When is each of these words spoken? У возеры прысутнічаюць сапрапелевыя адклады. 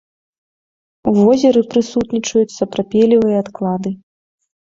У 1.09 1.11
возеры 1.19 1.61
прысутнічаюць 1.73 2.55
сапрапелевыя 2.59 3.37
адклады. 3.45 3.93